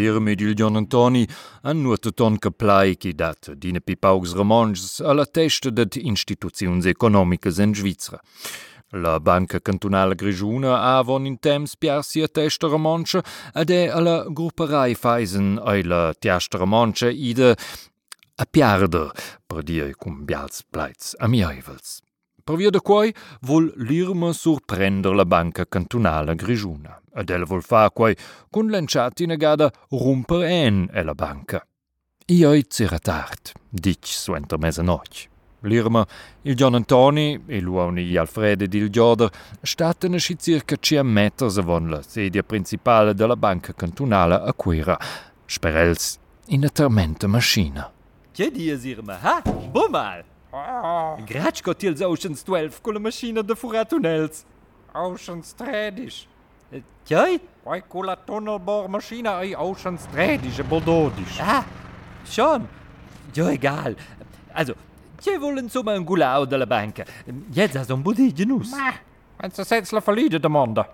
[0.00, 1.28] L'irme di John Antoni
[1.62, 7.74] han nuotaton che plai che dat dine pipaugs romanges alla testa det instituziuns economicas en
[7.74, 8.18] Svizra.
[8.92, 14.94] La Banca Cantonala Grigiuna avon in temps piarsi a testa romanche ed è alla grupperai
[14.94, 17.54] feisen ai la tiasta romanche ide
[18.36, 19.12] a piarder
[19.46, 22.00] per dir cum bials pleits amievels.
[22.42, 27.00] Per via de quai vol l'irma surprender la banca cantonala grigiuna.
[27.14, 28.16] Ed ella vol fa quai
[28.50, 31.64] cun l'enciati negada rumper en e la banca.
[32.26, 35.28] I oi c'era tard, dic su enter mesanoich.
[35.62, 36.06] L'irma,
[36.42, 39.30] il John Antoni e l'uoni gli Alfred ed il Gioder
[39.60, 44.96] statene sci circa 100 meters avon la sedia principale della banca cantonala a Quera,
[45.44, 47.92] sperels in a tormenta maschina.
[48.32, 49.42] Che dies, Irma, ha?
[49.42, 50.29] Bummal!
[50.50, 54.44] Gratsch got ils Oceans 12 con la macchina de furatunels.
[54.92, 56.26] Oceans 13.
[57.04, 57.40] Tjei?
[57.62, 61.40] Poi con la tunnelbohrmaschine ai Oceans 13 Boldodisch.
[61.40, 61.64] Ah,
[62.24, 62.66] schon.
[63.32, 63.96] Jo, egal.
[64.52, 64.74] Also,
[65.20, 67.04] tjei wollen insomma un gulau della banca.
[67.52, 68.70] Jetzt hast un budì genus.
[68.70, 68.92] Ma,
[69.38, 70.88] wenn sie jetzt la verliede demanda.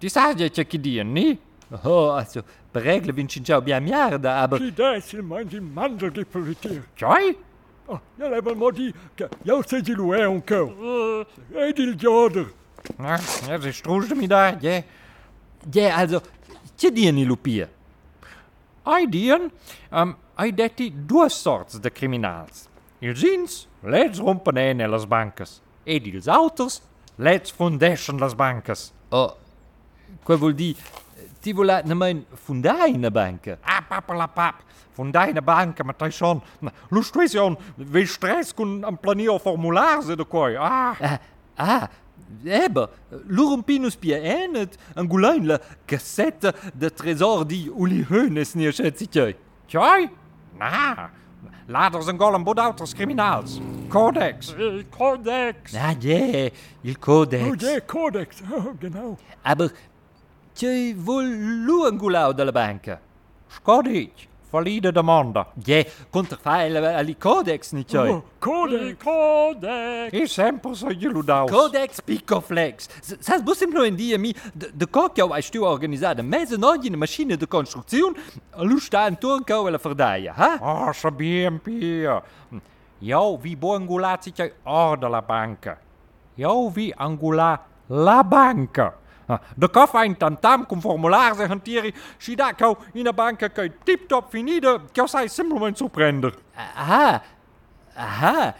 [0.00, 1.38] Die sagen ja che dien, ni?
[1.82, 4.58] Oh, also, per regle vincin ciao bien miarda, aber...
[4.58, 6.84] Die deci mangi mandelgipfel mit dir.
[6.94, 7.36] Tjoi?
[7.88, 8.92] Oh, jeg lader mig de...
[9.44, 10.68] Jeg ser til nu er hun køv.
[11.54, 12.46] Hey, lille Jordan.
[12.98, 13.16] Ja,
[13.48, 14.82] ja, ze stroesde me daar, ja.
[15.74, 16.20] Ja, also,
[16.78, 17.66] c'è die in Lupia.
[18.86, 19.50] Ai dien,
[19.90, 22.68] um, ai ehm, detti due sorts de criminals.
[23.00, 25.60] Ils ins, lets rompen en las banches.
[25.84, 26.82] Ed autos,
[27.16, 28.92] lets fundescen las banches.
[29.10, 29.32] Oh,
[30.26, 30.78] que vuol dire
[31.40, 33.58] Tivola na mijn fundai na banca.
[33.62, 34.54] Ah, papalapap.
[34.92, 36.42] Fundai na banca, maar Tyson.
[36.90, 40.56] Lustracion, we stress kun een planier formulaar ze de kooi.
[40.56, 41.00] Ah.
[41.00, 41.12] Ah,
[41.54, 41.82] ah.
[42.44, 42.88] Ebbe,
[43.26, 49.36] lurum pinus pia enet, angulain la cassette de trésor di uli heunes neer schätzitjei.
[49.66, 50.08] Tjoi?
[50.58, 51.10] Na,
[51.66, 53.60] later zijn golem bodauters criminaals.
[53.88, 54.54] Codex.
[54.58, 55.74] Il codex.
[55.74, 56.50] Ah, je,
[56.80, 57.44] il codex.
[57.44, 58.42] Oh, je codex.
[58.50, 59.18] Oh, genau.
[59.42, 59.70] Aber
[60.56, 62.98] Che voluangulao dalla banca.
[63.46, 65.52] Scodic, valide domanda.
[65.52, 68.08] Je, contrafile ali codex, niet jij?
[68.08, 69.04] Oh, codex.
[69.04, 70.12] Codex.
[70.12, 71.50] Is sempre so geludaus.
[71.50, 72.88] Codex Picoflex.
[73.20, 77.36] Zas bus no in dia mi, de kokjau ai stu organizada, mezze nogi in machine
[77.36, 78.12] de constructie
[78.56, 80.58] lu sta in turnkau la verdaia, ha?
[80.60, 82.22] Ah, sabiem pia.
[82.98, 83.78] Jou vi bo
[84.20, 85.78] zit jij or de la banca.
[86.34, 89.04] Jou vi angula la banca.
[89.54, 92.34] De kaffa in tantam cum formulare hantiri și
[92.92, 96.38] in în banca că tip-top finidă, chiar să ai simplement surprender.
[96.76, 97.22] Aha,
[97.94, 98.54] aha,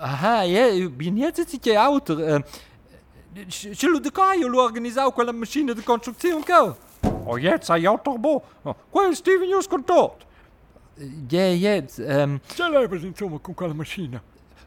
[0.00, 2.16] aha, e, bine ți că e autor.
[2.16, 2.44] Uh,
[3.48, 6.76] și lui de caio lui organizau cu la mașină de construcție un cău.
[7.24, 10.14] O jetzt ai autorbo, cu el Steven News cu tot.
[11.30, 14.22] E, e, um, ce l-ai văzut cu la mașină?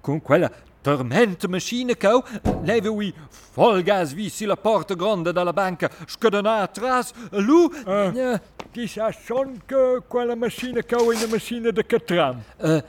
[0.00, 0.50] Cu quella
[0.84, 2.22] Torment machine cow,
[2.62, 3.14] leve oui,
[3.54, 7.72] folgaz vi si la porte grande da la banca, sco dona atras, lu...
[7.86, 8.38] Uh,
[8.70, 12.42] ti sa son che quella macchina kou è una macchina da catram?
[12.58, 12.82] Uh,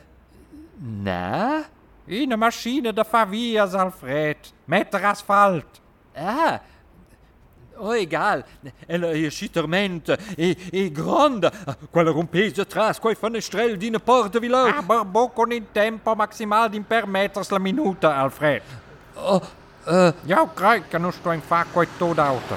[0.75, 1.63] na?
[2.05, 5.79] Una macchina da fa Alfred, metter asfalt.
[6.13, 6.59] Ah,
[7.77, 11.51] Oh, egal, Regal, elle réussit tormente et, et grande,
[11.91, 14.77] quella rompese trasco di fenestrel din porte village.
[14.77, 18.61] Ah, Barbeau con un tempo maximal di per meters la minuta, Alfred.
[19.15, 19.41] Oh,
[19.87, 20.07] eh.
[20.07, 20.13] uh.
[20.27, 22.55] Eu cred că nu știu în fac cu tot auto.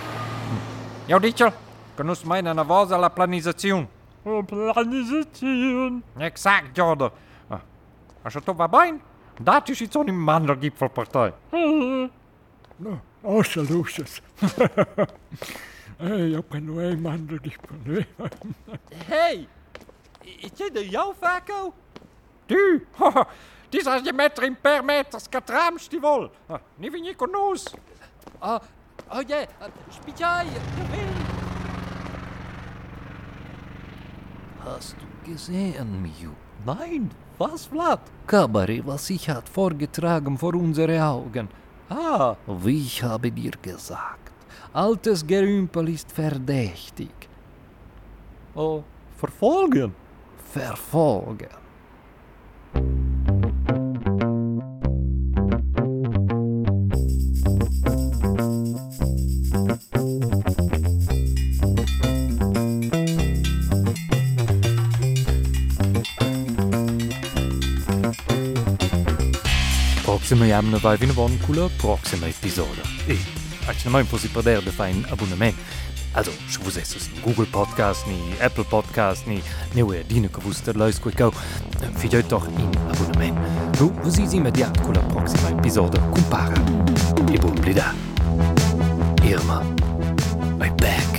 [1.06, 1.52] Eu dice
[1.94, 3.88] că nu-s mai nervosa la planizzazione.
[4.22, 6.02] La planizațiune.
[6.16, 7.10] Exact, Ma
[8.22, 9.00] ah, se tot va bene,
[9.42, 11.34] Da, și ți-o nimandă gipfel pe tăi.
[12.78, 14.22] No, außer Lucius.
[15.99, 18.06] Hey, ich hab nur ein Mandel gespannt.
[19.06, 19.49] hey,
[20.22, 21.75] is jij de jouw Vaco?
[22.47, 23.27] Du, haha,
[23.71, 26.31] die zijn je meter in per meter skatramst die wol.
[26.77, 27.75] Niet vind je konoos.
[28.41, 28.59] Oh,
[29.09, 29.47] oh ja,
[29.91, 30.47] Spitjai,
[34.59, 36.31] Hast du gesehen, Miu?
[36.65, 38.01] Nein, was, Vlad?
[38.27, 41.48] Kabari, was ich hat vorgetragen vor unsere Augen.
[41.90, 44.30] Ah, Wie ich habe dir gesagt,
[44.72, 47.10] altes Gerümpel ist verdächtig.
[48.54, 48.82] oh,
[49.16, 49.94] verfolgen.
[50.52, 51.48] Verfolgen.
[70.28, 72.83] Proxima jamna vai vina von cula proxima episoda.
[73.07, 73.19] E,
[73.66, 75.54] aici mai posi perder de un abonnement.
[76.13, 79.42] Also, je vous ai in Google Podcast, ni Apple Podcast, ni
[79.72, 81.33] neue dine gewusst, leus quei go.
[81.97, 83.39] Fideut doch in Abonnement.
[83.80, 86.63] Nu, vous is immediat con la prossima episode compara.
[87.33, 87.95] E buon blida.
[89.22, 89.63] Irma,
[90.60, 91.17] I'm back.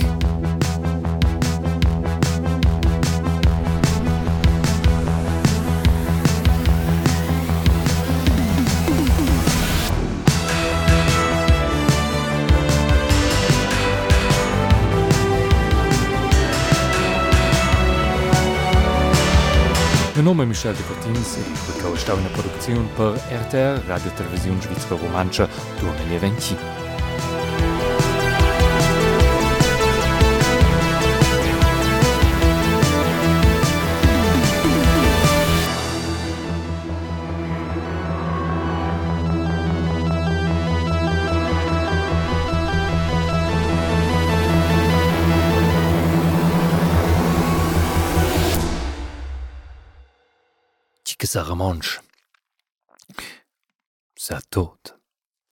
[20.20, 26.79] De nome Michel de Cortins e kaustauune Produktionioun per RTR Radiotelevisioun Schwizwer Romanscher Tourmen Eventi.
[51.20, 51.26] 2020.
[51.26, 52.00] Sarah Monch.
[54.16, 54.99] Sa tot.